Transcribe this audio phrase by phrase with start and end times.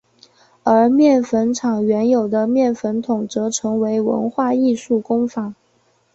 [0.63, 5.53] 而面粉厂原有的面粉筒则成为文化艺术工坊。